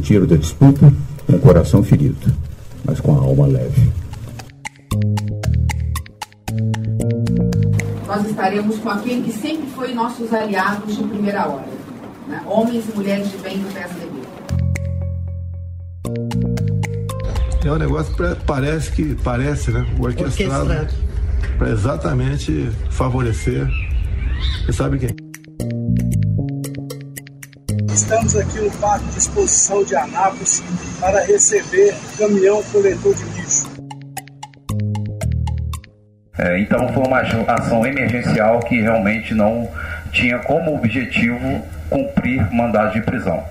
[0.00, 0.90] retiro da disputa
[1.26, 2.32] com o coração ferido,
[2.84, 3.92] mas com a alma leve.
[8.06, 11.68] Nós estaremos com aquele que sempre foi nossos aliados de primeira hora,
[12.26, 12.42] né?
[12.46, 14.20] homens e mulheres de bem do PSDB.
[17.62, 19.86] É um negócio que parece que parece, né?
[19.98, 20.94] O orquestrado, orquestrado.
[21.58, 23.68] para exatamente favorecer.
[24.64, 25.19] Você sabe quem?
[28.30, 30.62] Estamos aqui no Parque de Exposição de Anápolis
[31.00, 33.68] para receber caminhão coletor de lixo.
[36.38, 39.68] É, então foi uma ação emergencial que realmente não
[40.12, 43.44] tinha como objetivo cumprir mandado de prisão.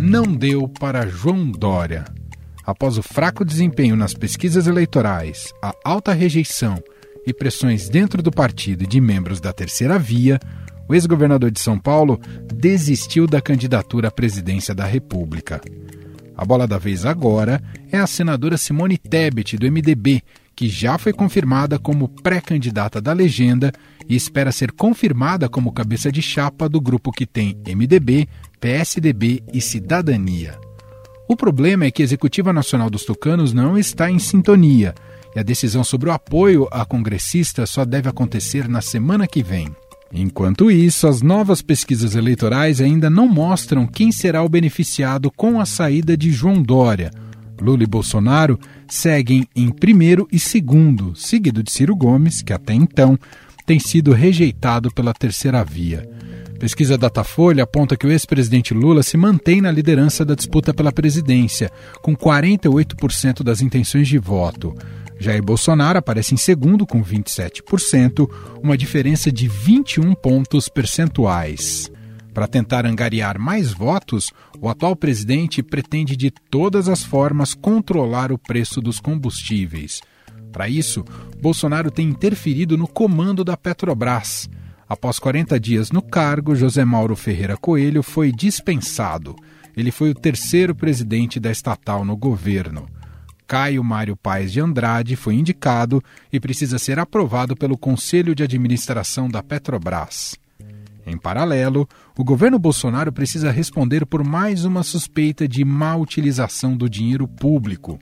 [0.00, 2.06] Não deu para João Dória.
[2.66, 6.82] Após o fraco desempenho nas pesquisas eleitorais, a alta rejeição
[7.26, 10.40] e pressões dentro do partido e de membros da terceira via,
[10.88, 12.18] o ex-governador de São Paulo
[12.54, 15.60] desistiu da candidatura à presidência da República.
[16.36, 20.22] A bola da vez agora é a senadora Simone Tebet, do MDB,
[20.56, 23.72] que já foi confirmada como pré-candidata da legenda
[24.08, 28.28] e espera ser confirmada como cabeça de chapa do grupo que tem MDB,
[28.60, 30.63] PSDB e Cidadania.
[31.26, 34.94] O problema é que a Executiva Nacional dos Tucanos não está em sintonia
[35.34, 39.74] e a decisão sobre o apoio a congressista só deve acontecer na semana que vem.
[40.12, 45.66] Enquanto isso, as novas pesquisas eleitorais ainda não mostram quem será o beneficiado com a
[45.66, 47.10] saída de João Dória.
[47.60, 53.18] Lula e Bolsonaro seguem em primeiro e segundo, seguido de Ciro Gomes, que até então
[53.66, 56.08] tem sido rejeitado pela terceira via.
[56.58, 61.70] Pesquisa Datafolha aponta que o ex-presidente Lula se mantém na liderança da disputa pela presidência,
[62.00, 64.74] com 48% das intenções de voto.
[65.18, 68.28] Jair Bolsonaro aparece em segundo, com 27%,
[68.62, 71.90] uma diferença de 21 pontos percentuais.
[72.32, 78.38] Para tentar angariar mais votos, o atual presidente pretende de todas as formas controlar o
[78.38, 80.00] preço dos combustíveis.
[80.50, 81.04] Para isso,
[81.40, 84.48] Bolsonaro tem interferido no comando da Petrobras.
[84.88, 89.34] Após 40 dias no cargo, José Mauro Ferreira Coelho foi dispensado.
[89.76, 92.86] Ele foi o terceiro presidente da estatal no governo.
[93.46, 96.02] Caio Mário Paes de Andrade foi indicado
[96.32, 100.36] e precisa ser aprovado pelo Conselho de Administração da Petrobras.
[101.06, 106.88] Em paralelo, o governo Bolsonaro precisa responder por mais uma suspeita de má utilização do
[106.88, 107.98] dinheiro público.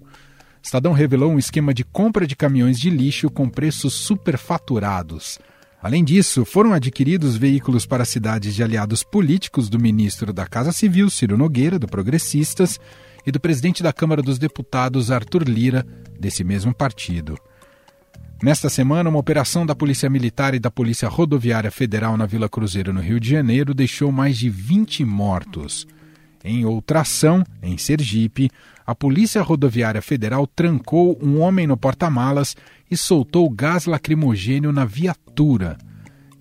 [0.62, 5.41] Estadão revelou um esquema de compra de caminhões de lixo com preços superfaturados.
[5.82, 11.10] Além disso, foram adquiridos veículos para cidades de aliados políticos do ministro da Casa Civil,
[11.10, 12.78] Ciro Nogueira, do Progressistas,
[13.26, 15.87] e do presidente da Câmara dos Deputados, Arthur Lira,
[16.19, 17.37] desse mesmo partido.
[18.43, 22.93] Nesta semana, uma operação da Polícia Militar e da Polícia Rodoviária Federal na Vila Cruzeiro,
[22.93, 25.87] no Rio de Janeiro, deixou mais de 20 mortos.
[26.44, 28.50] Em outra ação, em Sergipe,
[28.84, 32.56] a Polícia Rodoviária Federal trancou um homem no porta-malas
[32.92, 35.78] e soltou gás lacrimogênio na viatura.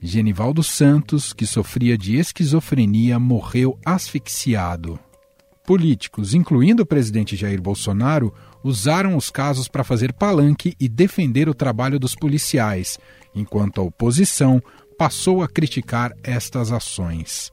[0.01, 4.99] Genivaldo Santos, que sofria de esquizofrenia, morreu asfixiado.
[5.65, 11.53] Políticos, incluindo o presidente Jair Bolsonaro, usaram os casos para fazer palanque e defender o
[11.53, 12.99] trabalho dos policiais,
[13.33, 14.61] enquanto a oposição
[14.97, 17.49] passou a criticar estas ações.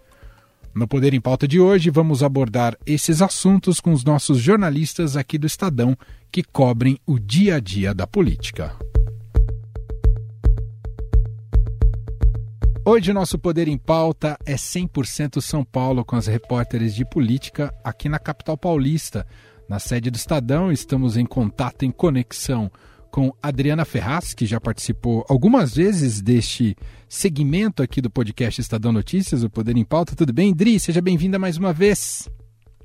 [0.75, 5.39] No Poder em Pauta de hoje, vamos abordar esses assuntos com os nossos jornalistas aqui
[5.39, 5.97] do Estadão
[6.33, 8.77] que cobrem o dia a dia da política.
[12.91, 18.09] Hoje nosso Poder em Pauta é 100% São Paulo com as repórteres de política aqui
[18.09, 19.27] na capital paulista.
[19.69, 22.73] Na sede do Estadão, estamos em contato, em conexão
[23.11, 26.75] com Adriana Ferraz, que já participou algumas vezes deste
[27.07, 30.17] segmento aqui do podcast Estadão Notícias, o Poder em Pauta.
[30.17, 30.81] Tudo bem, Dri?
[30.81, 32.27] Seja bem-vinda mais uma vez.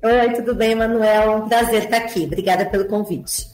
[0.02, 1.46] Oi, tudo bem, Manuel?
[1.48, 2.24] Prazer estar aqui.
[2.24, 3.53] Obrigada pelo convite.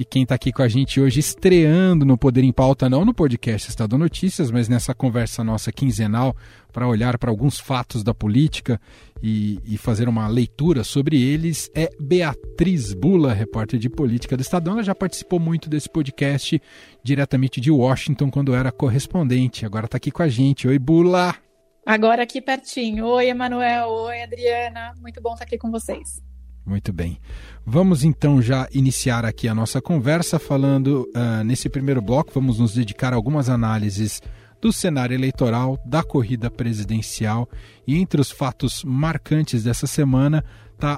[0.00, 3.12] E quem está aqui com a gente hoje, estreando no Poder em Pauta, não no
[3.12, 6.34] podcast Estado Notícias, mas nessa conversa nossa quinzenal
[6.72, 8.80] para olhar para alguns fatos da política
[9.22, 14.72] e, e, fazer uma leitura sobre eles, é Beatriz Bula, repórter de política do Estadão.
[14.72, 16.58] Ela já participou muito desse podcast
[17.04, 19.66] diretamente de Washington, quando era correspondente.
[19.66, 20.66] Agora está aqui com a gente.
[20.66, 21.36] Oi, Bula!
[21.84, 23.04] Agora aqui pertinho.
[23.04, 23.90] Oi, Emanuel.
[23.90, 24.94] Oi, Adriana.
[24.98, 26.22] Muito bom estar aqui com vocês.
[26.64, 27.18] Muito bem.
[27.64, 32.30] Vamos então já iniciar aqui a nossa conversa falando uh, nesse primeiro bloco.
[32.34, 34.20] Vamos nos dedicar a algumas análises
[34.60, 37.48] do cenário eleitoral, da corrida presidencial
[37.86, 40.44] e entre os fatos marcantes dessa semana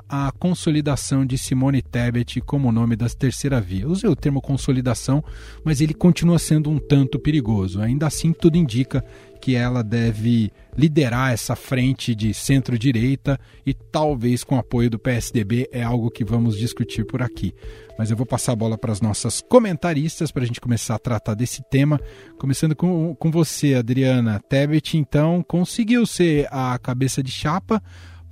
[0.09, 3.89] a consolidação de Simone Tebet como nome da terceira via.
[3.89, 5.23] Usei o termo consolidação,
[5.65, 7.81] mas ele continua sendo um tanto perigoso.
[7.81, 9.05] Ainda assim, tudo indica
[9.41, 15.83] que ela deve liderar essa frente de centro-direita e talvez com apoio do PSDB é
[15.83, 17.53] algo que vamos discutir por aqui.
[17.99, 20.99] Mas eu vou passar a bola para as nossas comentaristas para a gente começar a
[20.99, 22.01] tratar desse tema.
[22.39, 24.41] Começando com, com você, Adriana.
[24.49, 27.83] Tebet, então, conseguiu ser a cabeça de chapa,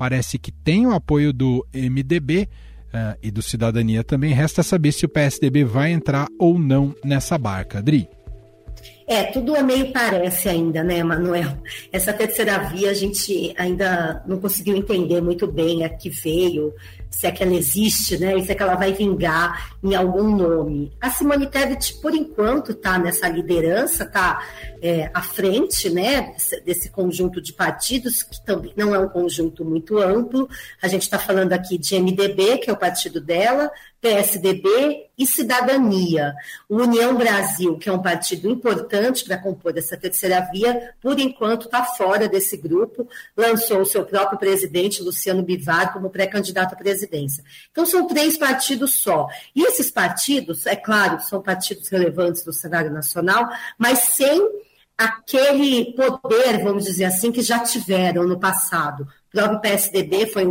[0.00, 2.48] parece que tem o apoio do MDB.
[2.92, 4.32] Uh, eh, e do Cidadania também.
[4.32, 7.78] Resta saber se o PSDB vai entrar ou não nessa barca.
[7.78, 8.08] Adri.
[9.06, 11.56] É, tudo é meio parece ainda, né, Manuel?
[11.92, 16.72] Essa terceira via a gente ainda não conseguiu entender muito bem a que veio,
[17.10, 18.38] se é que ela existe, né?
[18.38, 20.92] E se é que ela vai vingar em algum nome.
[21.00, 24.40] A Simone Tebet, por enquanto, está nessa liderança, está
[24.80, 26.34] é, à frente, né?
[26.64, 30.48] Desse, conjunto de partidos, que também não é um conjunto muito amplo.
[30.80, 33.70] A gente está falando aqui de MDB, que é o partido dela,
[34.00, 36.34] PSDB e Cidadania.
[36.68, 41.66] O União Brasil, que é um partido importante para compor essa terceira via, por enquanto
[41.66, 47.44] está fora desse grupo, lançou o seu próprio presidente, Luciano Bivar, como pré-candidato à presidência.
[47.70, 49.28] Então, são três partidos só.
[49.54, 53.48] E esses partidos, é claro, são partidos relevantes do cenário nacional,
[53.78, 54.48] mas sem
[55.00, 59.08] aquele poder, vamos dizer assim, que já tiveram no passado.
[59.28, 60.44] O próprio PSDB foi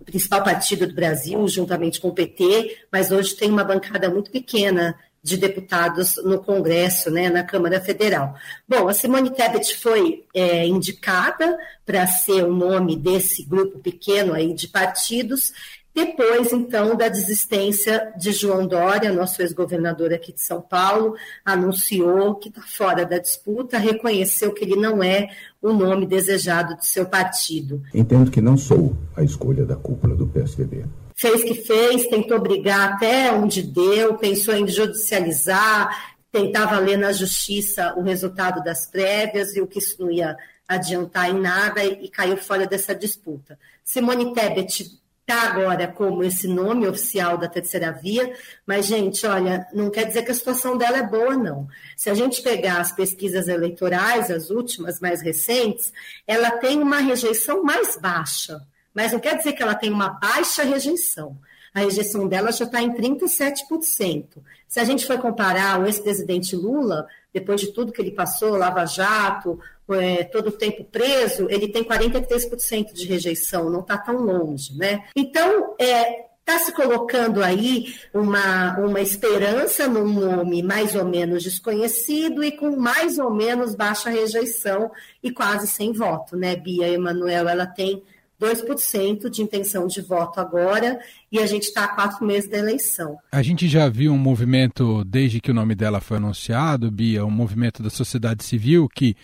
[0.00, 4.30] o principal partido do Brasil, juntamente com o PT, mas hoje tem uma bancada muito
[4.30, 8.36] pequena de deputados no Congresso, né, na Câmara Federal.
[8.68, 14.54] Bom, a Simone Tebet foi é, indicada para ser o nome desse grupo pequeno aí
[14.54, 15.52] de partidos,
[15.96, 22.50] depois, então, da desistência de João Dória, nosso ex-governador aqui de São Paulo, anunciou que
[22.50, 25.30] está fora da disputa, reconheceu que ele não é
[25.66, 27.82] o nome desejado de seu partido.
[27.94, 30.84] Entendo que não sou a escolha da cúpula do PSDB.
[31.14, 37.94] Fez que fez, tentou brigar até onde deu, pensou em judicializar, tentava ler na justiça
[37.96, 40.36] o resultado das prévias, viu que isso não ia
[40.68, 43.58] adiantar em nada e caiu fora dessa disputa.
[43.84, 48.32] Simone Tebet está agora como esse nome oficial da terceira via,
[48.64, 51.66] mas, gente, olha, não quer dizer que a situação dela é boa, não.
[51.96, 55.92] Se a gente pegar as pesquisas eleitorais, as últimas, mais recentes,
[56.28, 58.64] ela tem uma rejeição mais baixa,
[58.94, 61.36] mas não quer dizer que ela tem uma baixa rejeição.
[61.74, 64.26] A rejeição dela já está em 37%.
[64.68, 68.86] Se a gente for comparar o ex-presidente Lula, depois de tudo que ele passou, Lava
[68.86, 74.76] Jato, é, todo o tempo preso, ele tem 43% de rejeição, não está tão longe,
[74.76, 75.04] né?
[75.14, 82.44] Então, é, está se colocando aí uma, uma esperança num nome mais ou menos desconhecido
[82.44, 84.90] e com mais ou menos baixa rejeição
[85.20, 87.48] e quase sem voto, né, Bia Emanuel?
[87.48, 88.00] Ela tem
[88.40, 91.00] 2% de intenção de voto agora
[91.32, 93.18] e a gente está a quatro meses da eleição.
[93.32, 97.30] A gente já viu um movimento, desde que o nome dela foi anunciado, Bia, um
[97.30, 99.16] movimento da sociedade civil que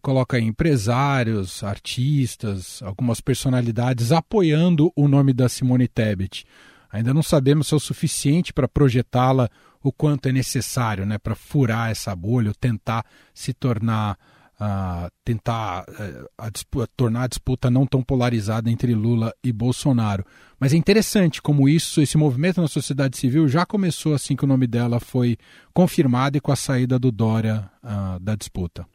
[0.00, 6.44] coloca empresários, artistas, algumas personalidades apoiando o nome da Simone Tebet.
[6.90, 9.48] Ainda não sabemos se é o suficiente para projetá-la
[9.82, 14.18] o quanto é necessário, né, para furar essa bolha, tentar se tornar
[14.60, 20.24] uh, tentar uh, a disputa, tornar a disputa não tão polarizada entre Lula e Bolsonaro.
[20.58, 24.48] Mas é interessante como isso, esse movimento na sociedade civil já começou assim que o
[24.48, 25.38] nome dela foi
[25.72, 28.86] confirmado e com a saída do Dória uh, da disputa.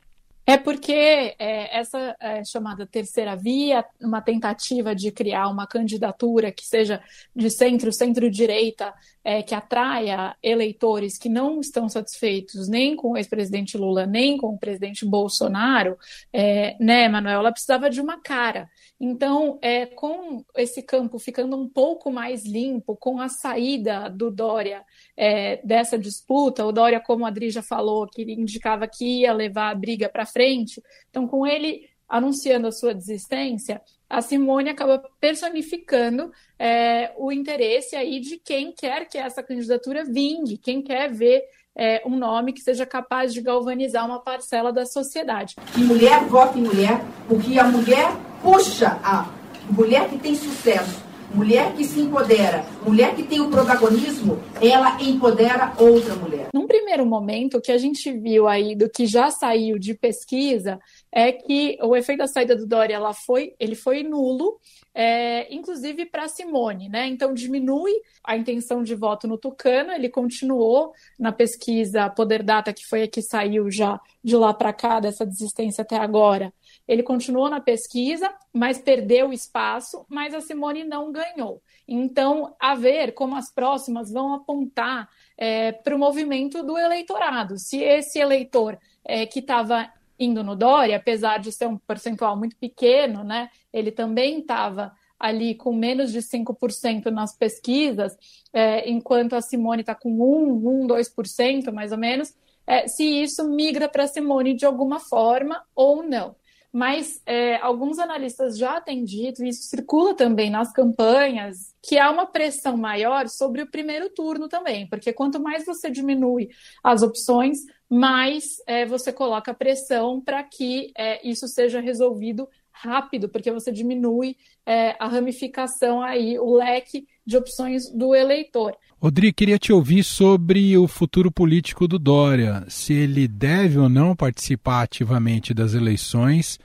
[0.48, 6.64] É porque é, essa é, chamada terceira via, uma tentativa de criar uma candidatura que
[6.66, 7.02] seja
[7.36, 8.94] de centro, centro-direita,
[9.26, 14.50] é, que atraia eleitores que não estão satisfeitos nem com o ex-presidente Lula, nem com
[14.50, 15.98] o presidente Bolsonaro,
[16.32, 17.40] é, né, Manuel?
[17.40, 18.70] Ela precisava de uma cara.
[19.00, 24.86] Então, é, com esse campo ficando um pouco mais limpo, com a saída do Dória
[25.18, 29.72] é, dessa disputa, o Dória, como a Adri já falou, que indicava que ia levar
[29.72, 30.80] a briga para frente,
[31.10, 38.20] então, com ele anunciando a sua desistência, a Simone acaba personificando é, o interesse aí
[38.20, 41.44] de quem quer que essa candidatura vingue, quem quer ver
[41.76, 45.56] é, um nome que seja capaz de galvanizar uma parcela da sociedade.
[45.78, 48.08] E mulher vota em mulher, porque a mulher
[48.42, 49.30] puxa a
[49.70, 51.04] mulher que tem sucesso,
[51.36, 56.50] mulher que se empodera, Mulher que tem o protagonismo, ela empodera outra mulher.
[56.54, 60.80] Num primeiro momento, o que a gente viu aí do que já saiu de pesquisa
[61.12, 64.60] é que o efeito da saída do Dória ela foi, ele foi nulo,
[64.94, 67.08] é, inclusive para Simone, né?
[67.08, 67.92] Então diminui
[68.24, 73.08] a intenção de voto no Tucano, ele continuou na pesquisa Poder Data, que foi a
[73.08, 76.54] que saiu já de lá para cá, dessa desistência até agora.
[76.88, 81.62] Ele continuou na pesquisa, mas perdeu espaço, mas a Simone não ganhou.
[81.88, 87.58] Então, a ver como as próximas vão apontar é, para o movimento do eleitorado.
[87.58, 92.56] Se esse eleitor é, que estava indo no Dória, apesar de ser um percentual muito
[92.56, 98.16] pequeno, né, ele também estava ali com menos de 5% nas pesquisas,
[98.54, 102.34] é, enquanto a Simone está com 1, 1, 2% mais ou menos,
[102.68, 106.36] é, se isso migra para a Simone de alguma forma ou não
[106.76, 112.12] mas é, alguns analistas já têm dito, e isso circula também nas campanhas, que há
[112.12, 116.50] uma pressão maior sobre o primeiro turno também, porque quanto mais você diminui
[116.84, 117.60] as opções,
[117.96, 124.36] mais é, você coloca pressão para que é, isso seja resolvido rápido, porque você diminui
[124.66, 128.76] é, a ramificação aí, o leque de opções do eleitor.
[129.02, 134.16] Rodrigo, queria te ouvir sobre o futuro político do Dória, se ele deve ou não
[134.16, 136.60] participar ativamente das eleições,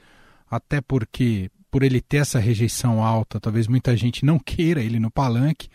[0.50, 5.10] até porque por ele ter essa rejeição alta, talvez muita gente não queira ele no
[5.10, 5.68] palanque.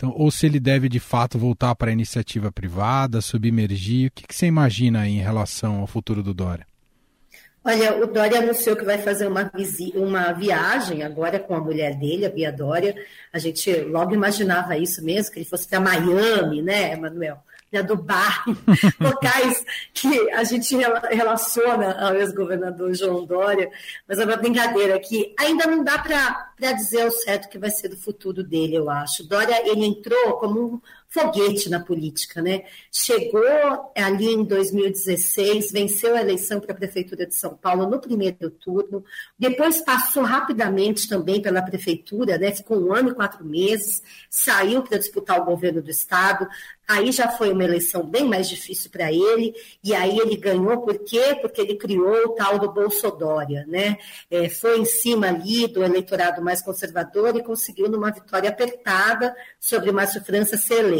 [0.00, 4.26] Então, ou se ele deve de fato voltar para a iniciativa privada, submergir, o que,
[4.26, 6.66] que você imagina em relação ao futuro do Dória?
[7.62, 9.52] Olha, o Dória anunciou que vai fazer uma,
[9.94, 12.94] uma viagem agora com a mulher dele, a Bia Dória.
[13.30, 17.36] A gente logo imaginava isso mesmo, que ele fosse para Miami, né, Emanuel?
[17.70, 18.34] Para Dubai,
[18.98, 20.76] locais que a gente
[21.10, 23.70] relaciona ao ex-governador João Dória.
[24.08, 27.88] Mas é uma brincadeira que ainda não dá para dizer ao certo que vai ser
[27.88, 29.26] do futuro dele, eu acho.
[29.28, 32.62] Dória, ele entrou como um foguete na política, né?
[32.90, 33.42] Chegou
[33.96, 39.04] ali em 2016, venceu a eleição para a Prefeitura de São Paulo no primeiro turno,
[39.36, 42.52] depois passou rapidamente também pela Prefeitura, né?
[42.52, 46.48] Ficou um ano e quatro meses, saiu para disputar o governo do Estado,
[46.90, 50.98] Aí já foi uma eleição bem mais difícil para ele, e aí ele ganhou, por
[51.04, 51.38] quê?
[51.40, 53.96] Porque ele criou o tal do Bolsodória, né?
[54.28, 59.92] É, foi em cima ali do eleitorado mais conservador e conseguiu, numa vitória apertada, sobre
[59.92, 60.99] Márcio França ser eleito.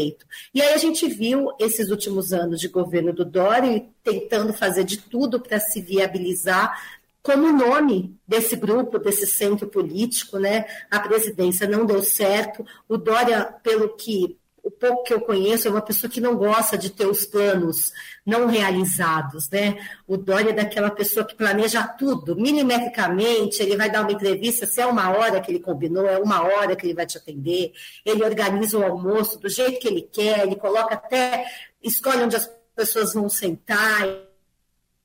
[0.53, 4.97] E aí a gente viu esses últimos anos de governo do Dória tentando fazer de
[4.97, 10.65] tudo para se viabilizar como nome desse grupo, desse centro político, né?
[10.89, 12.65] A presidência não deu certo.
[12.89, 14.37] O Dória, pelo que
[14.71, 17.91] o pouco que eu conheço, é uma pessoa que não gosta de ter os planos
[18.25, 19.77] não realizados, né?
[20.07, 24.79] O Dória é daquela pessoa que planeja tudo, milimetricamente, ele vai dar uma entrevista, se
[24.79, 27.73] é uma hora que ele combinou, é uma hora que ele vai te atender,
[28.05, 31.45] ele organiza o almoço do jeito que ele quer, ele coloca até,
[31.83, 34.07] escolhe onde as pessoas vão sentar,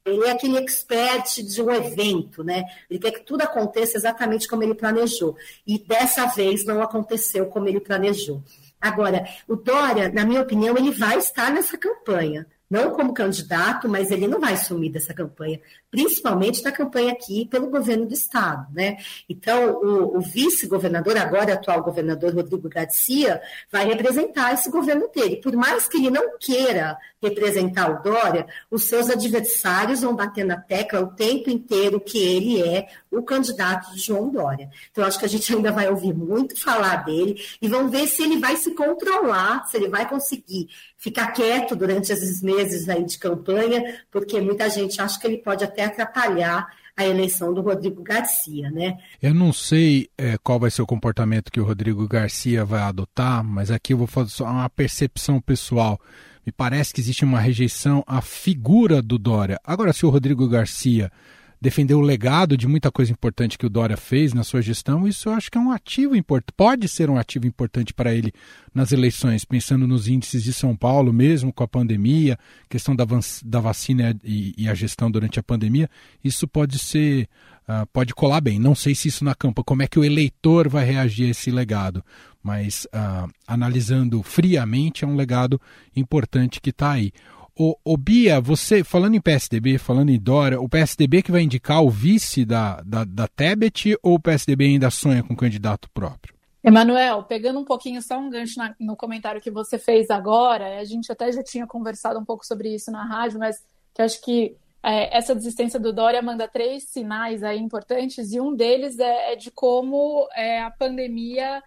[0.04, 2.64] ele é aquele expert de um evento, né?
[2.88, 5.36] Ele quer que tudo aconteça exatamente como ele planejou.
[5.66, 8.40] E dessa vez não aconteceu como ele planejou.
[8.80, 12.46] Agora, o Dória, na minha opinião, ele vai estar nessa campanha.
[12.68, 15.60] Não como candidato, mas ele não vai sumir dessa campanha,
[15.96, 18.66] principalmente da campanha aqui pelo governo do Estado.
[18.70, 18.98] Né?
[19.26, 23.40] Então, o, o vice-governador, agora atual governador Rodrigo Garcia,
[23.72, 25.40] vai representar esse governo dele.
[25.40, 30.60] Por mais que ele não queira representar o Dória, os seus adversários vão bater na
[30.60, 34.68] tecla o tempo inteiro que ele é o candidato de João Dória.
[34.90, 38.22] Então, acho que a gente ainda vai ouvir muito falar dele e vamos ver se
[38.22, 43.18] ele vai se controlar, se ele vai conseguir ficar quieto durante esses meses aí de
[43.18, 48.70] campanha, porque muita gente acha que ele pode até atrapalhar a eleição do Rodrigo Garcia,
[48.70, 48.98] né?
[49.22, 53.44] Eu não sei é, qual vai ser o comportamento que o Rodrigo Garcia vai adotar,
[53.44, 56.00] mas aqui eu vou fazer só uma percepção pessoal.
[56.44, 59.60] Me parece que existe uma rejeição à figura do Dória.
[59.62, 61.12] Agora, se o Rodrigo Garcia
[61.60, 65.28] defender o legado de muita coisa importante que o Dória fez na sua gestão, isso
[65.28, 68.32] eu acho que é um ativo importante, pode ser um ativo importante para ele
[68.74, 73.06] nas eleições, pensando nos índices de São Paulo, mesmo com a pandemia, questão da,
[73.44, 75.88] da vacina e, e, a gestão durante a pandemia,
[76.22, 77.26] isso pode ser,
[77.68, 78.58] uh, pode colar bem.
[78.58, 81.50] Não sei se isso na campa, como é que o eleitor vai reagir a esse
[81.50, 82.04] legado,
[82.42, 85.60] mas uh, analisando friamente, é um legado
[85.96, 87.12] importante que está aí.
[87.58, 91.82] O, o, Bia, você, falando em PSDB, falando em Dória, o PSDB que vai indicar
[91.82, 96.34] o vice da, da, da Tebet ou o PSDB ainda sonha com candidato próprio?
[96.62, 100.84] Emanuel, pegando um pouquinho só um gancho na, no comentário que você fez agora, a
[100.84, 104.56] gente até já tinha conversado um pouco sobre isso na rádio, mas que acho que
[104.82, 109.36] é, essa desistência do Dória manda três sinais aí importantes, e um deles é, é
[109.36, 111.62] de como é, a pandemia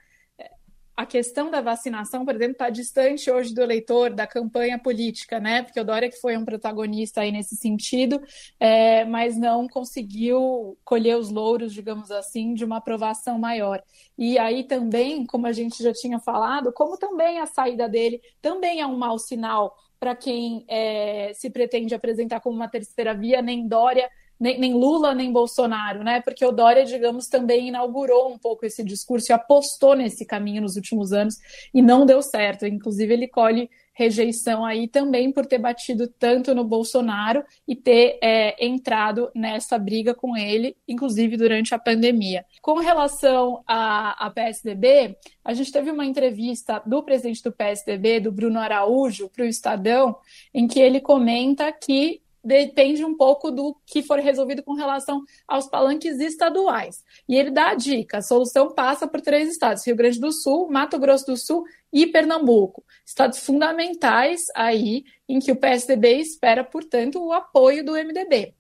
[1.00, 5.64] a questão da vacinação, por exemplo, está distante hoje do eleitor, da campanha política, né?
[5.64, 8.22] Porque o Dória que foi um protagonista aí nesse sentido,
[8.60, 13.82] é, mas não conseguiu colher os louros, digamos assim, de uma aprovação maior.
[14.18, 18.82] E aí também, como a gente já tinha falado, como também a saída dele também
[18.82, 23.66] é um mau sinal para quem é, se pretende apresentar como uma terceira via, nem
[23.66, 26.22] Dória nem, nem, Lula nem Bolsonaro, né?
[26.22, 30.76] Porque o Dória, digamos, também inaugurou um pouco esse discurso e apostou nesse caminho nos
[30.76, 31.36] últimos anos
[31.74, 32.66] e não deu certo.
[32.66, 33.70] Inclusive, ele colhe
[34.00, 40.16] rejeição aí também por ter batido tanto no Bolsonaro e ter é, entrado nessa briga
[40.16, 42.46] com ele, inclusive durante a pandemia.
[42.62, 48.58] Com relação à PSDB, a gente teve uma entrevista do presidente do PSDB, do Bruno
[48.58, 50.16] Araújo, para o Estadão,
[50.54, 55.68] em que ele comenta que depende um pouco do que for resolvido com relação aos
[55.68, 57.04] palanques estaduais.
[57.28, 60.70] E ele dá a dica: a solução passa por três estados: Rio Grande do Sul,
[60.70, 62.84] Mato Grosso do Sul e Pernambuco.
[63.06, 68.54] Estados fundamentais aí em que o PSDB espera, portanto, o apoio do MDB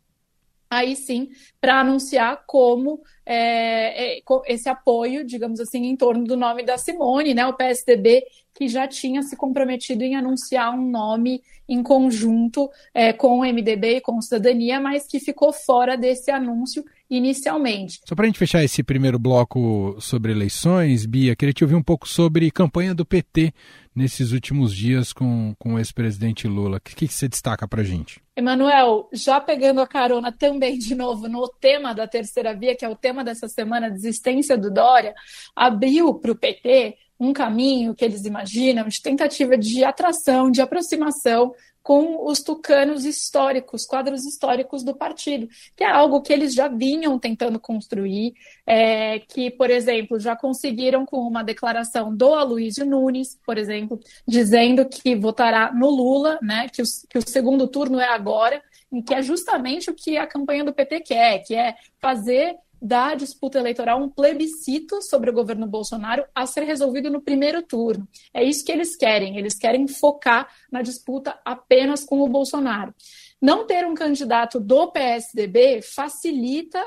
[0.69, 6.63] aí sim para anunciar como é, é, esse apoio, digamos assim, em torno do nome
[6.63, 7.45] da Simone, né?
[7.47, 8.23] O PSDB
[8.59, 13.95] que já tinha se comprometido em anunciar um nome em conjunto é, com o MDB
[13.95, 18.01] e com o Cidadania, mas que ficou fora desse anúncio inicialmente.
[18.05, 21.81] Só para a gente fechar esse primeiro bloco sobre eleições, Bia, queria te ouvir um
[21.81, 23.53] pouco sobre campanha do PT
[23.95, 26.77] nesses últimos dias com, com o ex-presidente Lula.
[26.77, 28.21] O que, que você destaca para a gente?
[28.35, 32.89] Emanuel, já pegando a carona também de novo no tema da terceira via, que é
[32.89, 35.15] o tema dessa semana, desistência do Dória,
[35.55, 41.53] abriu para o PT um caminho que eles imaginam de tentativa de atração, de aproximação
[41.81, 47.17] com os tucanos históricos, quadros históricos do partido, que é algo que eles já vinham
[47.17, 48.33] tentando construir,
[48.65, 54.87] é, que, por exemplo, já conseguiram com uma declaração do Aloysio Nunes, por exemplo, dizendo
[54.87, 58.61] que votará no Lula, né, que, o, que o segundo turno é agora,
[58.91, 63.13] e que é justamente o que a campanha do PT quer, que é fazer da
[63.15, 68.07] disputa eleitoral um plebiscito sobre o governo Bolsonaro a ser resolvido no primeiro turno.
[68.33, 72.93] É isso que eles querem, eles querem focar na disputa apenas com o Bolsonaro.
[73.41, 76.85] Não ter um candidato do PSDB facilita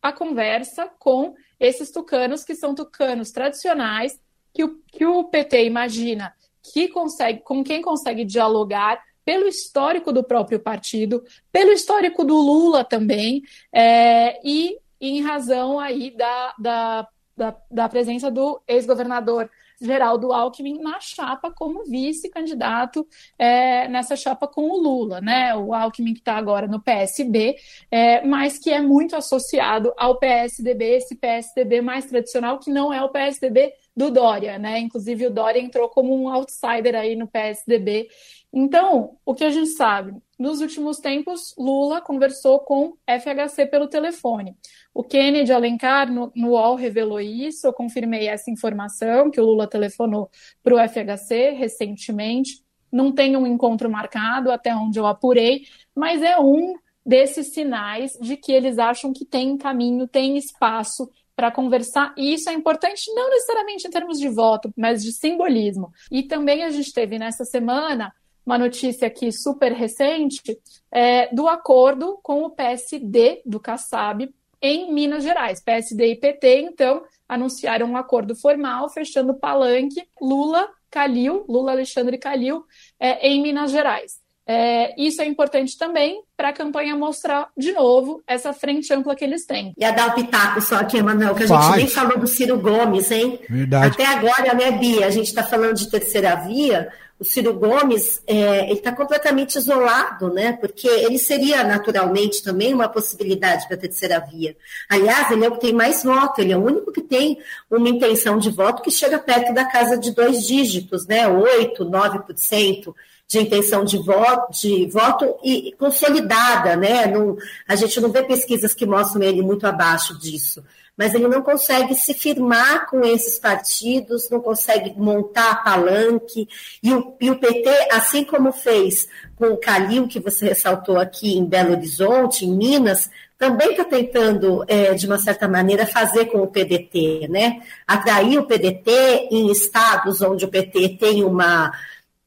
[0.00, 4.20] a conversa com esses tucanos, que são tucanos tradicionais,
[4.52, 10.24] que o, que o PT imagina que consegue, com quem consegue dialogar pelo histórico do
[10.24, 17.56] próprio partido, pelo histórico do Lula também, é, e em razão aí da, da, da,
[17.70, 19.50] da presença do ex-governador
[19.82, 23.04] Geraldo Alckmin na chapa como vice-candidato
[23.36, 25.54] é, nessa chapa com o Lula, né?
[25.56, 27.56] O Alckmin que está agora no PSB,
[27.90, 33.02] é, mas que é muito associado ao PSDB, esse PSDB mais tradicional, que não é
[33.02, 34.78] o PSDB do Dória, né?
[34.78, 38.08] Inclusive o Dória entrou como um outsider aí no PSDB.
[38.52, 40.14] Então, o que a gente sabe?
[40.42, 44.56] Nos últimos tempos, Lula conversou com FHC pelo telefone.
[44.92, 49.68] O Kennedy Alencar, no, no UOL, revelou isso, eu confirmei essa informação, que o Lula
[49.68, 50.28] telefonou
[50.60, 52.60] para o FHC recentemente.
[52.90, 55.62] Não tem um encontro marcado, até onde eu apurei,
[55.94, 56.74] mas é um
[57.06, 62.50] desses sinais de que eles acham que tem caminho, tem espaço para conversar, e isso
[62.50, 65.92] é importante não necessariamente em termos de voto, mas de simbolismo.
[66.10, 68.12] E também a gente teve nessa semana
[68.44, 70.58] uma notícia aqui super recente
[70.90, 74.28] é, do acordo com o PSD do Kassab
[74.60, 75.60] em Minas Gerais.
[75.60, 82.64] PSD e PT, então, anunciaram um acordo formal, fechando palanque Lula, Calil, Lula, Alexandre Calil,
[83.00, 84.22] é, em Minas Gerais.
[84.44, 89.24] É, isso é importante também para a campanha mostrar de novo essa frente ampla que
[89.24, 89.72] eles têm.
[89.78, 92.58] E a dar o pitaco só aqui, Emanuel, que a gente nem falou do Ciro
[92.58, 93.38] Gomes, hein?
[93.48, 93.94] Verdade.
[93.94, 95.06] Até agora, né, Bia?
[95.06, 96.92] A gente está falando de terceira via,
[97.22, 100.54] o Ciro Gomes é, ele está completamente isolado, né?
[100.54, 104.56] Porque ele seria naturalmente também uma possibilidade para a terceira via.
[104.90, 107.38] Aliás, ele é o que tem mais voto, ele é o único que tem
[107.70, 111.28] uma intenção de voto que chega perto da casa de dois dígitos, né?
[111.28, 112.92] 8, 9%
[113.32, 117.06] de intenção de voto, de voto e consolidada, né?
[117.06, 117.34] Não,
[117.66, 120.62] a gente não vê pesquisas que mostram ele muito abaixo disso
[120.94, 126.46] mas ele não consegue se firmar com esses partidos, não consegue montar palanque.
[126.82, 131.36] E o, e o PT, assim como fez com o Calil, que você ressaltou aqui
[131.36, 136.42] em Belo Horizonte, em Minas, também está tentando, é, de uma certa maneira, fazer com
[136.42, 137.62] o PDT, né?
[137.86, 141.72] Atrair o PDT em estados onde o PT tem uma,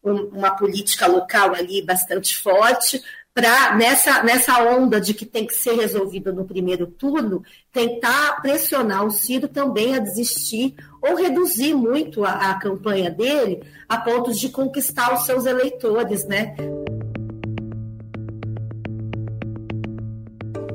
[0.06, 3.02] uma política local ali bastante forte,
[3.36, 9.06] para, nessa, nessa onda de que tem que ser resolvido no primeiro turno, tentar pressionar
[9.06, 14.48] o Ciro também a desistir ou reduzir muito a, a campanha dele a ponto de
[14.48, 16.56] conquistar os seus eleitores, né?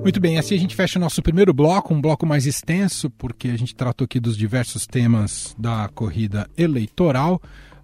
[0.03, 3.49] Muito bem, assim a gente fecha o nosso primeiro bloco, um bloco mais extenso, porque
[3.49, 7.41] a gente tratou aqui dos diversos temas da corrida eleitoral.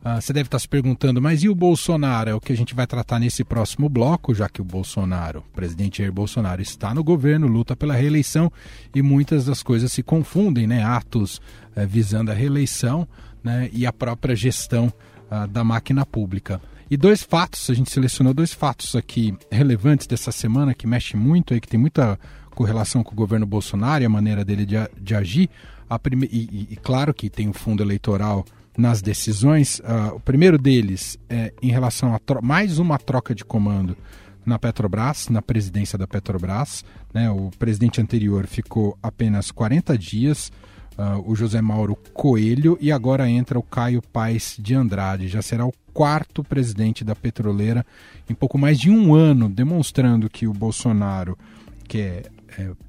[0.07, 2.31] Uh, você deve estar se perguntando, mas e o Bolsonaro?
[2.31, 5.53] É o que a gente vai tratar nesse próximo bloco, já que o Bolsonaro, o
[5.53, 8.53] presidente Jair Bolsonaro, está no governo, luta pela reeleição
[8.95, 10.85] e muitas das coisas se confundem, né?
[10.85, 11.39] Atos
[11.77, 13.09] uh, visando a reeleição
[13.43, 13.69] né?
[13.73, 14.93] e a própria gestão
[15.29, 16.61] uh, da máquina pública.
[16.89, 21.53] E dois fatos, a gente selecionou dois fatos aqui relevantes dessa semana que mexe muito
[21.53, 22.17] aí, que tem muita
[22.51, 25.51] correlação com o governo Bolsonaro e a maneira dele de, de agir.
[26.01, 26.29] Prime...
[26.33, 28.45] E, e, claro que tem o fundo eleitoral
[28.77, 29.81] nas decisões.
[29.81, 33.97] Uh, o primeiro deles é em relação a mais uma troca de comando
[34.45, 36.85] na Petrobras, na presidência da Petrobras.
[37.13, 37.31] Né?
[37.31, 40.53] O presidente anterior ficou apenas 40 dias
[40.97, 45.29] uh, o José Mauro Coelho e agora entra o Caio Paes de Andrade.
[45.29, 47.85] Já será o quarto presidente da petroleira
[48.29, 51.39] em pouco mais de um ano, demonstrando que o Bolsonaro
[51.89, 52.36] quer é,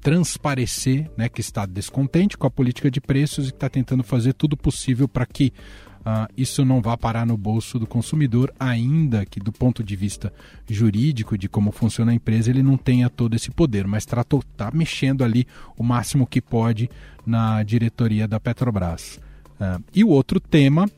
[0.00, 4.56] transparecer né, que está descontente com a política de preços e está tentando fazer tudo
[4.56, 5.52] possível para que
[6.00, 10.32] uh, isso não vá parar no bolso do consumidor, ainda que do ponto de vista
[10.68, 14.24] jurídico de como funciona a empresa ele não tenha todo esse poder, mas está
[14.56, 16.90] tá mexendo ali o máximo que pode
[17.26, 19.20] na diretoria da Petrobras.
[19.60, 20.88] Uh, e o outro tema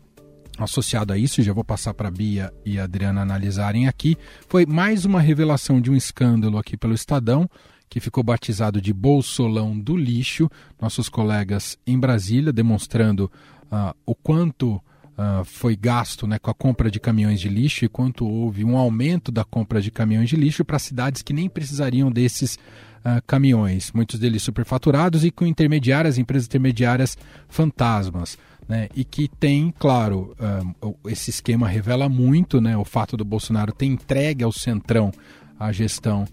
[0.59, 4.66] associado a isso, já vou passar para a Bia e a Adriana analisarem aqui, foi
[4.66, 7.48] mais uma revelação de um escândalo aqui pelo Estadão,
[7.90, 10.48] que ficou batizado de Bolsolão do Lixo.
[10.81, 13.31] Nossos colegas em Brasília demonstrando
[13.70, 17.88] uh, o quanto Uh, foi gasto né, com a compra de caminhões de lixo e
[17.90, 22.11] quanto houve um aumento da compra de caminhões de lixo para cidades que nem precisariam
[22.11, 27.18] desses uh, caminhões, muitos deles superfaturados e com intermediárias, empresas intermediárias
[27.50, 28.38] fantasmas.
[28.66, 30.35] Né, e que tem, claro,
[30.81, 35.12] uh, esse esquema revela muito né, o fato do Bolsonaro ter entregue ao Centrão
[35.59, 36.24] a gestão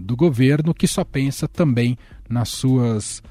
[0.00, 1.96] do governo, que só pensa também
[2.28, 3.22] nas suas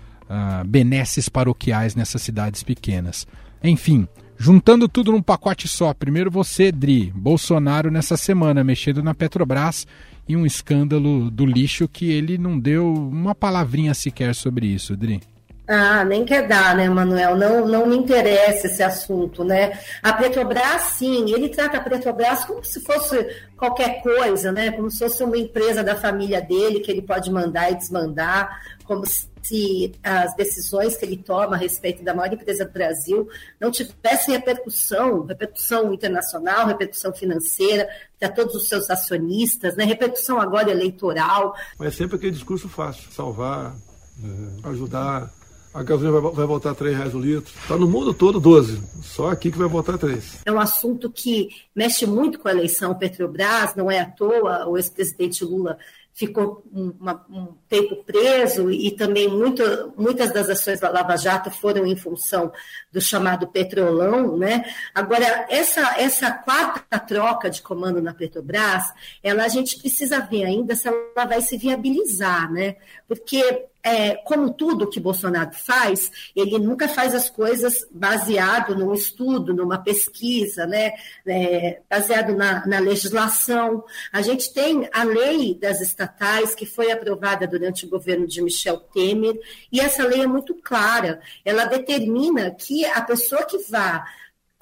[0.65, 3.27] benesses paroquiais nessas cidades pequenas.
[3.63, 4.07] Enfim,
[4.43, 9.85] Juntando tudo num pacote só, primeiro você, Dri, Bolsonaro nessa semana mexendo na Petrobras
[10.27, 15.21] e um escândalo do lixo que ele não deu uma palavrinha sequer sobre isso, Dri.
[15.67, 17.35] Ah, nem quer dar, né, Manuel?
[17.35, 19.79] Não, não me interessa esse assunto, né?
[20.01, 24.71] A Petrobras, sim, ele trata a Petrobras como se fosse qualquer coisa, né?
[24.71, 29.05] Como se fosse uma empresa da família dele que ele pode mandar e desmandar, como
[29.05, 34.35] se as decisões que ele toma a respeito da maior empresa do Brasil não tivessem
[34.35, 37.87] repercussão, repercussão internacional, repercussão financeira
[38.19, 39.83] para todos os seus acionistas, né?
[39.83, 41.55] repercussão agora eleitoral.
[41.77, 43.75] Mas é sempre aquele discurso fácil, salvar,
[44.23, 45.31] é, ajudar.
[45.73, 47.53] A gasolina vai, vai voltar a 3 reais o litro.
[47.61, 48.81] Está no mundo todo 12.
[49.03, 50.41] Só aqui que vai voltar a 3.
[50.45, 54.77] É um assunto que mexe muito com a eleição Petrobras, não é à toa o
[54.77, 55.77] ex-presidente Lula
[56.13, 59.63] ficou uma, um tempo preso e também muito,
[59.97, 62.51] muitas das ações da Lava Jato foram em função
[62.91, 64.65] do chamado petrolão, né?
[64.93, 68.83] Agora, essa, essa quarta troca de comando na Petrobras,
[69.23, 72.75] ela a gente precisa ver ainda se ela vai se viabilizar, né?
[73.07, 79.53] Porque é, como tudo que Bolsonaro faz, ele nunca faz as coisas baseado num estudo,
[79.53, 80.93] numa pesquisa, né?
[81.25, 83.83] É, baseado na, na, legislação.
[84.11, 88.77] A gente tem a lei das estatais, que foi aprovada durante o governo de Michel
[88.77, 89.39] Temer,
[89.71, 91.19] e essa lei é muito clara.
[91.43, 94.05] Ela determina que a pessoa que vá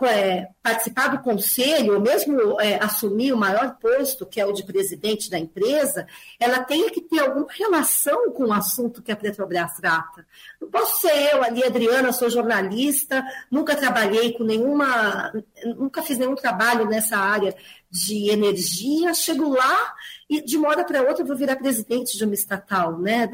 [0.05, 4.63] é, participar do conselho, ou mesmo é, assumir o maior posto, que é o de
[4.63, 6.07] presidente da empresa,
[6.39, 10.25] ela tem que ter alguma relação com o assunto que a Petrobras trata.
[10.61, 15.33] Não posso ser eu ali, Adriana, sou jornalista, nunca trabalhei com nenhuma,
[15.77, 17.55] nunca fiz nenhum trabalho nessa área
[17.91, 19.95] de energia, chego lá
[20.29, 23.27] e de uma hora para outra vou virar presidente de uma estatal, né,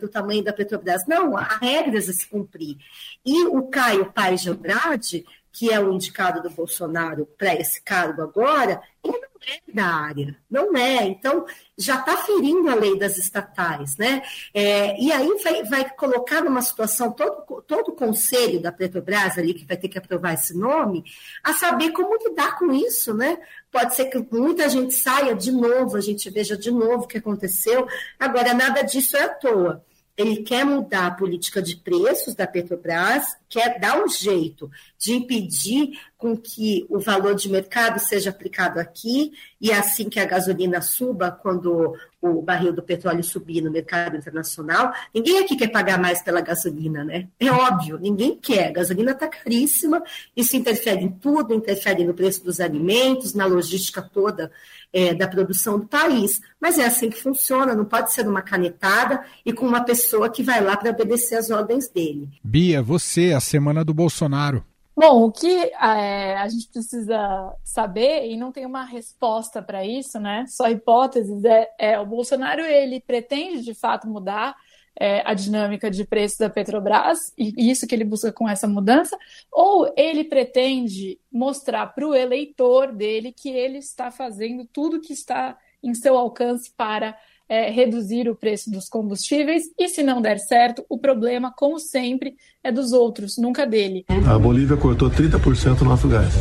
[0.00, 1.06] do tamanho da Petrobras.
[1.06, 2.76] Não, há regras a se cumprir.
[3.24, 8.22] E o Caio Paes de Andrade que é o indicado do Bolsonaro para esse cargo
[8.22, 11.04] agora, ele não é da área, não é.
[11.06, 14.22] Então, já está ferindo a lei das estatais, né?
[14.54, 19.54] É, e aí vai, vai, colocar numa situação todo, todo o conselho da Petrobras ali,
[19.54, 21.04] que vai ter que aprovar esse nome,
[21.42, 23.38] a saber como lidar com isso, né?
[23.72, 27.18] Pode ser que muita gente saia de novo, a gente veja de novo o que
[27.18, 27.88] aconteceu.
[28.18, 29.84] Agora, nada disso é à toa.
[30.16, 35.98] Ele quer mudar a política de preços da Petrobras, quer dar um jeito de impedir
[36.16, 41.30] com que o valor de mercado seja aplicado aqui e assim que a gasolina suba,
[41.30, 46.42] quando o barril do petróleo subir no mercado internacional, ninguém aqui quer pagar mais pela
[46.42, 47.28] gasolina, né?
[47.40, 48.68] É óbvio, ninguém quer.
[48.68, 50.02] A gasolina está caríssima,
[50.36, 54.52] isso interfere em tudo, interfere no preço dos alimentos, na logística toda
[54.92, 56.40] é, da produção do país.
[56.60, 60.42] Mas é assim que funciona, não pode ser uma canetada e com uma pessoa que
[60.42, 62.28] vai lá para obedecer às ordens dele.
[62.42, 64.64] Bia, você, a semana do Bolsonaro.
[64.96, 70.20] Bom, o que é, a gente precisa saber, e não tem uma resposta para isso,
[70.20, 70.44] né?
[70.46, 74.54] Só hipóteses, é, é, o Bolsonaro ele pretende de fato mudar
[74.98, 79.16] é, a dinâmica de preço da Petrobras, e isso que ele busca com essa mudança,
[79.50, 85.56] ou ele pretende mostrar para o eleitor dele que ele está fazendo tudo que está
[85.82, 87.16] em seu alcance para
[87.50, 92.36] é, reduzir o preço dos combustíveis e, se não der certo, o problema, como sempre,
[92.62, 94.04] é dos outros, nunca dele.
[94.08, 96.32] A Bolívia cortou 30% do nosso gás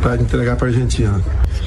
[0.00, 1.20] para entregar para a Argentina.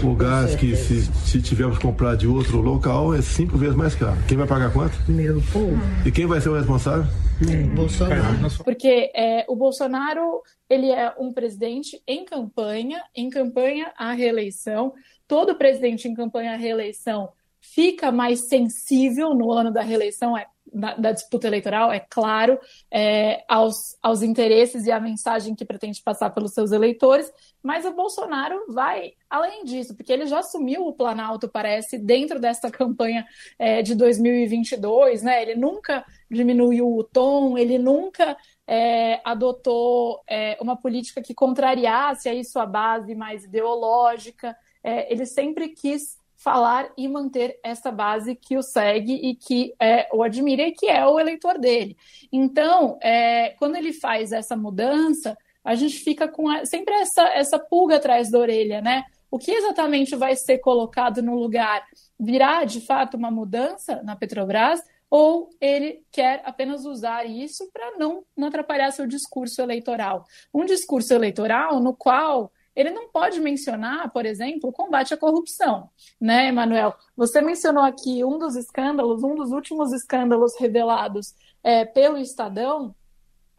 [0.03, 3.95] O gás que, se, se tivermos que comprar de outro local, é cinco vezes mais
[3.95, 4.17] caro.
[4.27, 4.97] Quem vai pagar quanto?
[5.09, 5.77] Meu povo.
[6.05, 7.05] E quem vai ser o responsável?
[7.49, 8.63] É, Bolsonaro.
[8.63, 14.93] Porque é, o Bolsonaro ele é um presidente em campanha, em campanha à reeleição.
[15.27, 17.29] Todo presidente em campanha à reeleição
[17.59, 22.59] fica mais sensível no ano da reeleição, é, da, da disputa eleitoral, é claro,
[22.91, 27.31] é, aos, aos interesses e à mensagem que pretende passar pelos seus eleitores,
[27.63, 32.69] mas o Bolsonaro vai além disso, porque ele já assumiu o Planalto, parece, dentro dessa
[32.69, 33.25] campanha
[33.57, 35.41] é, de 2022, né?
[35.41, 42.43] Ele nunca diminuiu o tom, ele nunca é, adotou é, uma política que contrariasse aí
[42.43, 48.61] sua base mais ideológica, é, ele sempre quis falar e manter essa base que o
[48.61, 51.97] segue e que é, o admira e que é o eleitor dele.
[52.31, 57.57] Então, é, quando ele faz essa mudança, a gente fica com a, sempre essa, essa
[57.57, 59.05] pulga atrás da orelha, né?
[59.31, 61.83] O que exatamente vai ser colocado no lugar?
[62.19, 64.79] Virá de fato uma mudança na Petrobras?
[65.09, 70.25] Ou ele quer apenas usar isso para não, não atrapalhar seu discurso eleitoral?
[70.53, 75.89] Um discurso eleitoral no qual ele não pode mencionar, por exemplo, o combate à corrupção,
[76.19, 76.93] né, Emanuel?
[77.15, 81.33] Você mencionou aqui um dos escândalos, um dos últimos escândalos revelados
[81.63, 82.93] é, pelo Estadão.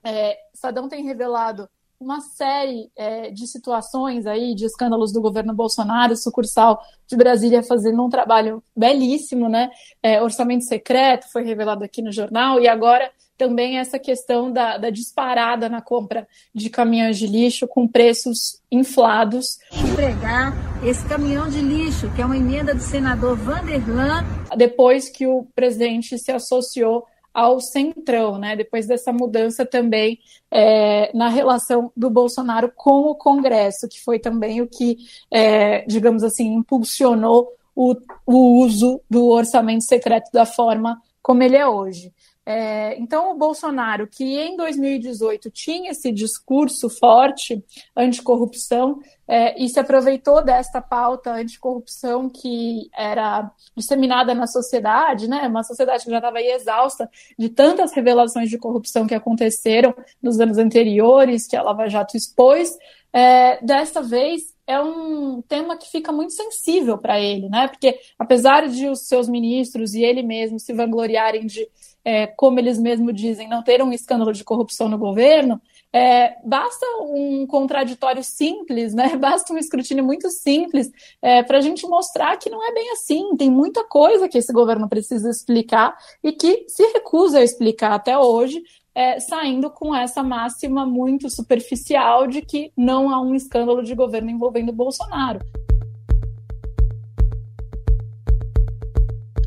[0.04, 6.14] É, Estadão tem revelado uma série é, de situações aí, de escândalos do governo Bolsonaro,
[6.14, 9.70] sucursal de Brasília fazendo um trabalho belíssimo, né?
[10.02, 14.90] É, orçamento secreto foi revelado aqui no jornal, e agora também essa questão da, da
[14.90, 19.58] disparada na compra de caminhões de lixo com preços inflados.
[19.72, 24.24] Entregar esse caminhão de lixo, que é uma emenda do senador Vanderlan.
[24.56, 28.56] Depois que o presidente se associou ao centrão, né?
[28.56, 30.18] Depois dessa mudança também
[30.50, 34.96] é, na relação do Bolsonaro com o Congresso, que foi também o que,
[35.30, 37.94] é, digamos assim, impulsionou o,
[38.24, 42.10] o uso do orçamento secreto da forma como ele é hoje.
[42.48, 47.64] É, então, o Bolsonaro, que em 2018 tinha esse discurso forte
[47.96, 55.64] anticorrupção é, e se aproveitou desta pauta anticorrupção que era disseminada na sociedade, né, uma
[55.64, 61.48] sociedade que já estava exausta de tantas revelações de corrupção que aconteceram nos anos anteriores,
[61.48, 62.78] que a Lava Jato expôs,
[63.12, 67.68] é, dessa vez é um tema que fica muito sensível para ele, né?
[67.68, 71.68] Porque apesar de os seus ministros e ele mesmo se vangloriarem de
[72.04, 75.60] é, como eles mesmos dizem, não ter um escândalo de corrupção no governo,
[75.92, 79.14] é, basta um contraditório simples, né?
[79.18, 80.88] basta um escrutínio muito simples
[81.20, 83.36] é, para a gente mostrar que não é bem assim.
[83.36, 88.16] Tem muita coisa que esse governo precisa explicar e que se recusa a explicar até
[88.16, 88.62] hoje,
[88.96, 94.30] é, saindo com essa máxima muito superficial de que não há um escândalo de governo
[94.30, 95.40] envolvendo Bolsonaro.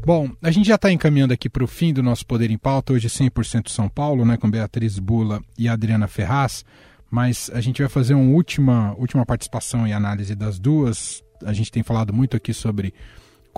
[0.05, 2.93] Bom, a gente já está encaminhando aqui para o fim do nosso Poder em Pauta,
[2.93, 6.63] hoje 100% São Paulo, né, com Beatriz Bula e Adriana Ferraz,
[7.09, 11.23] mas a gente vai fazer uma última, última participação e análise das duas.
[11.43, 12.93] A gente tem falado muito aqui sobre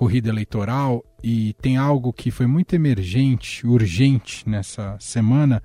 [0.01, 5.61] corrida eleitoral e tem algo que foi muito emergente, urgente nessa semana,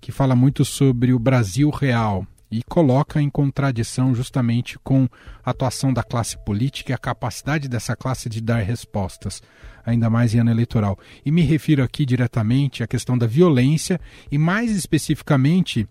[0.00, 5.08] que fala muito sobre o Brasil real e coloca em contradição justamente com
[5.44, 9.40] a atuação da classe política e a capacidade dessa classe de dar respostas
[9.84, 10.98] ainda mais em ano eleitoral.
[11.24, 14.00] E me refiro aqui diretamente à questão da violência
[14.32, 15.88] e, mais especificamente,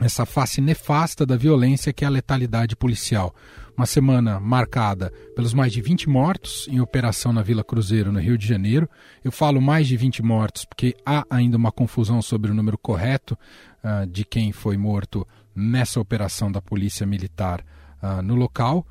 [0.00, 3.32] essa face nefasta da violência que é a letalidade policial.
[3.80, 8.36] Uma semana marcada pelos mais de 20 mortos em operação na Vila Cruzeiro, no Rio
[8.36, 8.86] de Janeiro.
[9.24, 13.38] Eu falo mais de 20 mortos porque há ainda uma confusão sobre o número correto
[13.82, 17.64] uh, de quem foi morto nessa operação da Polícia Militar
[18.02, 18.86] uh, no local.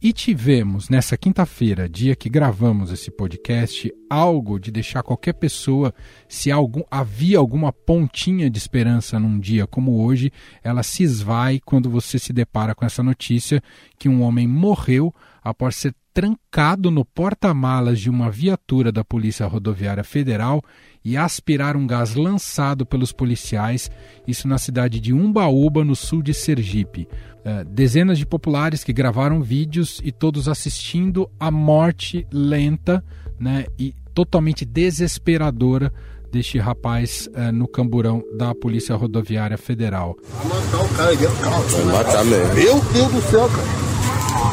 [0.00, 5.94] E tivemos nessa quinta-feira, dia que gravamos esse podcast, algo de deixar qualquer pessoa,
[6.28, 10.32] se algum, havia alguma pontinha de esperança num dia como hoje,
[10.64, 13.62] ela se esvai quando você se depara com essa notícia
[13.96, 20.02] que um homem morreu após ser trancado no porta-malas de uma viatura da Polícia Rodoviária
[20.02, 20.60] Federal
[21.04, 23.90] e aspirar um gás lançado pelos policiais,
[24.26, 27.08] isso na cidade de Umbaúba, no sul de Sergipe.
[27.40, 33.02] Uh, dezenas de populares que gravaram vídeos e todos assistindo a morte lenta
[33.38, 35.92] né, e totalmente desesperadora
[36.30, 40.16] deste rapaz uh, no camburão da Polícia Rodoviária Federal.
[40.32, 41.62] Vai matar o cara dentro do carro.
[41.62, 42.54] Vai matar mesmo.
[42.54, 43.90] Meu Deus do céu, cara.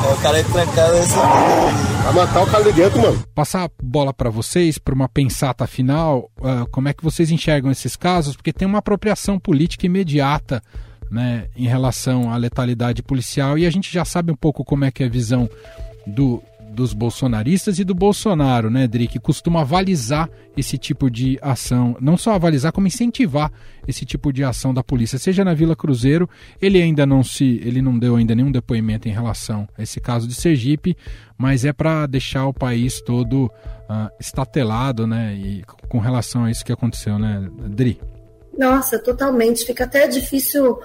[0.05, 1.15] É, o cara é trancado esse.
[1.15, 3.23] Vai matar o cara de dentro, mano.
[3.33, 7.71] Passar a bola para vocês, para uma pensata final, uh, como é que vocês enxergam
[7.71, 8.35] esses casos?
[8.35, 10.61] Porque tem uma apropriação política imediata
[11.09, 14.91] né, em relação à letalidade policial e a gente já sabe um pouco como é
[14.91, 15.49] que é a visão
[16.05, 16.41] do,
[16.77, 22.15] dos bolsonaristas e do Bolsonaro, né, Dri, que costuma avalizar esse tipo de ação, não
[22.15, 23.51] só avalizar, como incentivar
[23.87, 26.29] esse tipo de ação da polícia, seja na Vila Cruzeiro,
[26.61, 30.27] ele ainda não se, ele não deu ainda nenhum depoimento em relação a esse caso
[30.27, 30.95] de Sergipe,
[31.35, 36.63] mas é para deixar o país todo uh, estatelado, né, e com relação a isso
[36.63, 37.99] que aconteceu, né, Dri?
[38.55, 40.77] Nossa, totalmente, fica até difícil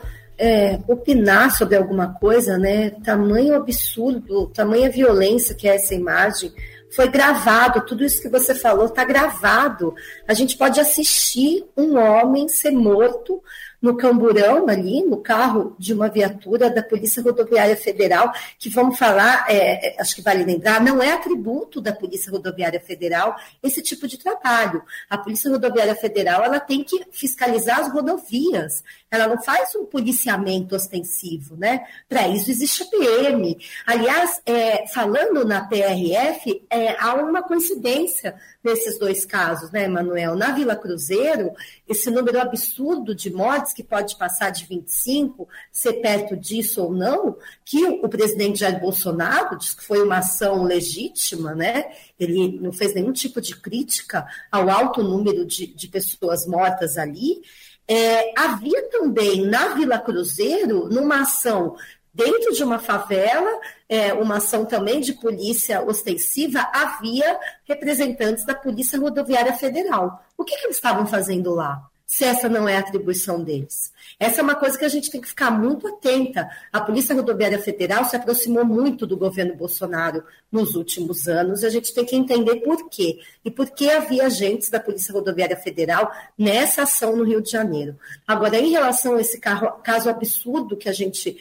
[0.42, 2.90] é, opinar sobre alguma coisa, né?
[2.90, 6.52] Tamanho absurdo, tamanha violência que é essa imagem.
[6.90, 9.94] Foi gravado, tudo isso que você falou está gravado.
[10.26, 13.40] A gente pode assistir um homem ser morto
[13.82, 19.44] no camburão ali, no carro de uma viatura da Polícia Rodoviária Federal, que vamos falar,
[19.48, 24.06] é, é, acho que vale lembrar, não é atributo da Polícia Rodoviária Federal esse tipo
[24.06, 24.84] de trabalho.
[25.10, 30.76] A Polícia Rodoviária Federal ela tem que fiscalizar as rodovias, ela não faz um policiamento
[30.76, 31.84] ostensivo, né?
[32.08, 33.58] Para isso existe a PM.
[33.84, 40.36] Aliás, é, falando na PRF, é, há uma coincidência nesses dois casos, né, Emanuel?
[40.36, 41.52] Na Vila Cruzeiro,
[41.88, 47.36] esse número absurdo de mortes, que pode passar de 25, ser perto disso ou não,
[47.64, 51.92] que o presidente Jair Bolsonaro diz que foi uma ação legítima, né?
[52.18, 57.40] Ele não fez nenhum tipo de crítica ao alto número de, de pessoas mortas ali.
[57.88, 61.76] É, havia também na Vila Cruzeiro, numa ação
[62.12, 63.50] dentro de uma favela,
[63.88, 70.22] é, uma ação também de polícia ostensiva, havia representantes da Polícia Rodoviária Federal.
[70.36, 71.82] O que, que eles estavam fazendo lá?
[72.04, 73.90] Se essa não é a atribuição deles.
[74.20, 76.46] Essa é uma coisa que a gente tem que ficar muito atenta.
[76.70, 81.70] A Polícia Rodoviária Federal se aproximou muito do governo Bolsonaro nos últimos anos, e a
[81.70, 83.18] gente tem que entender por quê.
[83.42, 87.96] E por que havia agentes da Polícia Rodoviária Federal nessa ação no Rio de Janeiro.
[88.28, 91.38] Agora, em relação a esse caso absurdo que a gente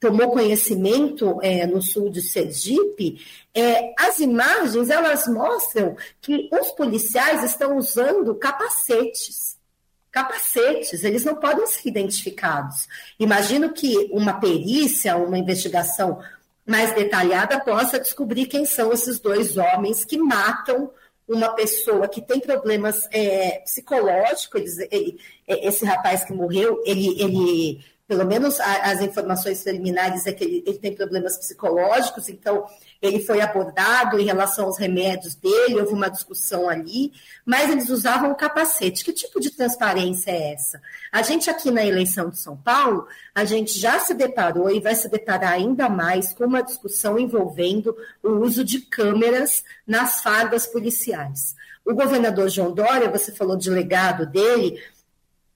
[0.00, 7.42] tomou conhecimento é, no sul de Sergipe, é, as imagens elas mostram que os policiais
[7.42, 9.56] estão usando capacetes.
[10.10, 12.86] Capacetes, eles não podem ser identificados.
[13.18, 16.20] Imagino que uma perícia, uma investigação
[16.66, 20.90] mais detalhada possa descobrir quem são esses dois homens que matam
[21.26, 24.78] uma pessoa que tem problemas é, psicológicos.
[24.78, 30.44] Ele, ele, esse rapaz que morreu, ele, ele pelo menos as informações preliminares é que
[30.44, 32.66] ele, ele, tem problemas psicológicos, então
[33.00, 37.12] ele foi abordado em relação aos remédios dele, houve uma discussão ali,
[37.46, 39.02] mas eles usavam o capacete.
[39.02, 40.82] Que tipo de transparência é essa?
[41.10, 44.94] A gente aqui na eleição de São Paulo, a gente já se deparou e vai
[44.94, 51.54] se deparar ainda mais com uma discussão envolvendo o uso de câmeras nas fardas policiais.
[51.84, 54.82] O governador João Dória, você falou de legado dele,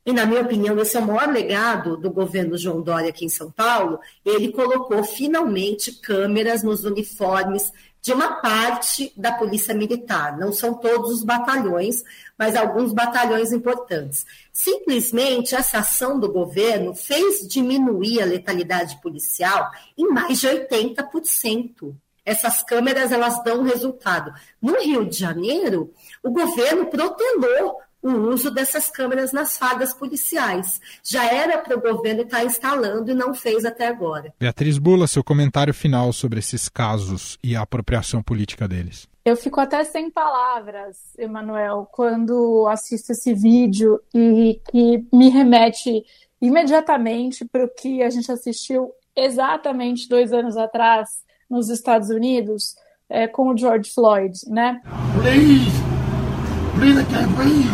[0.08, 3.28] e, na minha opinião, esse é o maior legado do governo João Dória aqui em
[3.28, 4.00] São Paulo.
[4.24, 10.38] Ele colocou finalmente câmeras nos uniformes de uma parte da Polícia Militar.
[10.38, 12.02] Não são todos os batalhões,
[12.38, 14.24] mas alguns batalhões importantes.
[14.50, 21.94] Simplesmente essa ação do governo fez diminuir a letalidade policial em mais de 80%.
[22.24, 24.32] Essas câmeras elas dão resultado.
[24.60, 25.92] No Rio de Janeiro,
[26.22, 30.80] o governo protelou o uso dessas câmeras nas fardas policiais.
[31.02, 34.32] Já era para o governo estar instalando e não fez até agora.
[34.38, 39.08] Beatriz Bula, seu comentário final sobre esses casos e a apropriação política deles.
[39.24, 46.02] Eu fico até sem palavras, Emanuel, quando assisto esse vídeo e que me remete
[46.40, 51.08] imediatamente para o que a gente assistiu exatamente dois anos atrás
[51.50, 52.76] nos Estados Unidos
[53.08, 54.80] é, com o George Floyd, né?
[55.20, 55.97] Please,
[56.80, 57.66] I can't breathe.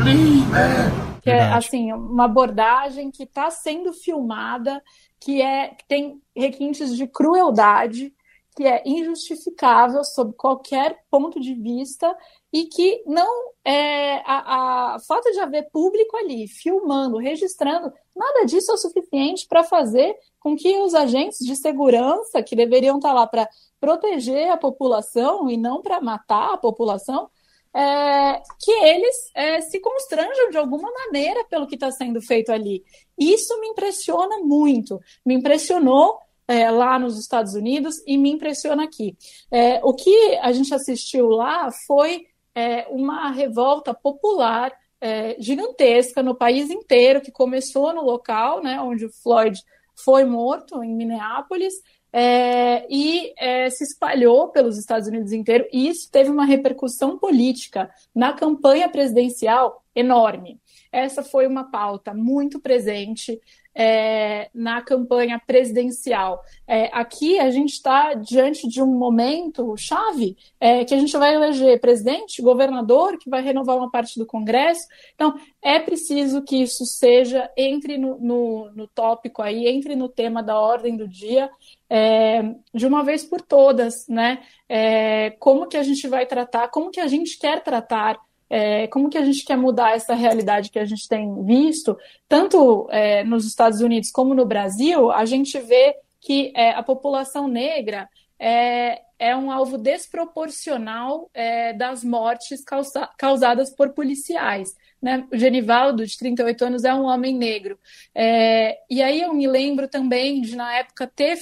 [0.00, 1.20] Please, man.
[1.20, 4.80] Que é assim uma abordagem que está sendo filmada,
[5.18, 8.14] que é que tem requintes de crueldade,
[8.54, 12.16] que é injustificável sob qualquer ponto de vista
[12.52, 18.70] e que não é a, a falta de haver público ali filmando, registrando, nada disso
[18.70, 23.14] é o suficiente para fazer com que os agentes de segurança que deveriam estar tá
[23.14, 23.48] lá para
[23.80, 27.28] proteger a população e não para matar a população,
[27.76, 32.82] é, que eles é, se constranjam de alguma maneira pelo que está sendo feito ali.
[33.18, 34.98] Isso me impressiona muito.
[35.24, 36.18] Me impressionou
[36.48, 39.14] é, lá nos Estados Unidos e me impressiona aqui.
[39.50, 46.34] É, o que a gente assistiu lá foi é, uma revolta popular é, gigantesca no
[46.34, 49.60] país inteiro, que começou no local né, onde o Floyd
[49.94, 51.74] foi morto, em Minneapolis,
[52.18, 57.90] é, e é, se espalhou pelos Estados Unidos inteiro, e isso teve uma repercussão política
[58.14, 60.58] na campanha presidencial enorme.
[60.90, 63.38] Essa foi uma pauta muito presente
[63.78, 66.42] é, na campanha presidencial.
[66.66, 71.34] É, aqui a gente está diante de um momento chave é, que a gente vai
[71.34, 74.86] eleger presidente, governador, que vai renovar uma parte do Congresso.
[75.14, 80.42] Então, é preciso que isso seja, entre no, no, no tópico aí, entre no tema
[80.42, 81.50] da ordem do dia,
[81.90, 84.42] é, de uma vez por todas, né?
[84.68, 88.18] É, como que a gente vai tratar, como que a gente quer tratar
[88.48, 91.96] é, como que a gente quer mudar essa realidade que a gente tem visto,
[92.28, 97.48] tanto é, nos Estados Unidos como no Brasil, a gente vê que é, a população
[97.48, 104.74] negra é, é um alvo desproporcional é, das mortes causa, causadas por policiais.
[105.00, 105.26] Né?
[105.32, 107.78] O Genivaldo, de 38 anos, é um homem negro.
[108.14, 111.38] É, e aí eu me lembro também de, na época, ter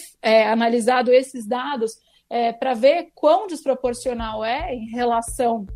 [0.46, 1.98] analisado esses dados
[2.59, 5.66] para ver quão desproporcional é em relação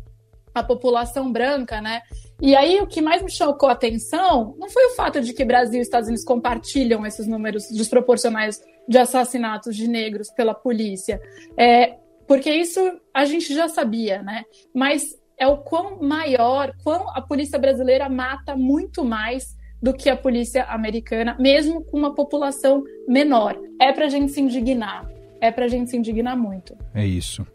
[0.53, 2.01] a população branca, né?
[2.41, 5.43] E aí o que mais me chocou a atenção não foi o fato de que
[5.45, 11.21] Brasil e Estados Unidos compartilham esses números desproporcionais de assassinatos de negros pela polícia,
[11.55, 11.97] é,
[12.27, 12.79] porque isso
[13.13, 14.43] a gente já sabia, né?
[14.73, 20.17] Mas é o quão maior, quão a polícia brasileira mata muito mais do que a
[20.17, 23.57] polícia americana, mesmo com uma população menor.
[23.79, 26.77] É para a gente se indignar, é para a gente se indignar muito.
[26.93, 27.47] É isso.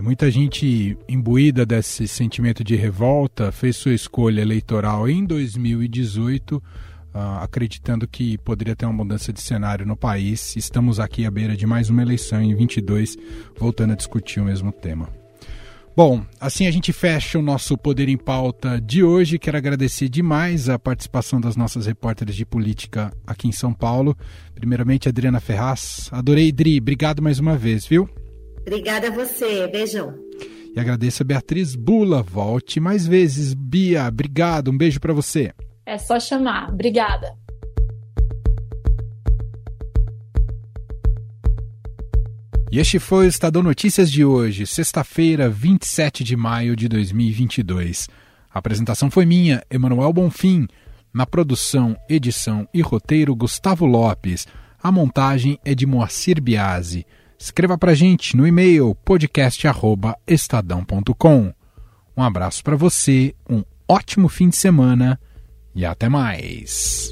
[0.00, 6.62] E muita gente imbuída desse sentimento de revolta fez sua escolha eleitoral em 2018, uh,
[7.12, 10.56] ah, acreditando que poderia ter uma mudança de cenário no país.
[10.56, 13.18] Estamos aqui à beira de mais uma eleição em 22,
[13.58, 15.06] voltando a discutir o mesmo tema.
[15.94, 19.38] Bom, assim a gente fecha o nosso Poder em Pauta de hoje.
[19.38, 24.16] Quero agradecer demais a participação das nossas repórteres de política aqui em São Paulo.
[24.54, 26.08] Primeiramente, Adriana Ferraz.
[26.10, 26.78] Adorei, Dri.
[26.78, 28.08] Obrigado mais uma vez, viu?
[28.60, 29.66] Obrigada a você.
[29.68, 30.14] Beijão.
[30.74, 32.22] E agradeço a Beatriz Bula.
[32.22, 33.54] Volte mais vezes.
[33.54, 34.70] Bia, obrigado.
[34.70, 35.52] Um beijo para você.
[35.84, 36.70] É só chamar.
[36.70, 37.34] Obrigada.
[42.72, 48.08] E este foi o Estadão Notícias de hoje, sexta-feira, 27 de maio de 2022.
[48.48, 50.68] A apresentação foi minha, Emanuel Bonfim.
[51.12, 54.46] Na produção, edição e roteiro, Gustavo Lopes.
[54.80, 57.04] A montagem é de Moacir Biasi.
[57.40, 61.54] Escreva para gente no e-mail podcast@estadão.com.
[62.14, 65.18] Um abraço para você, um ótimo fim de semana
[65.74, 67.10] e até mais.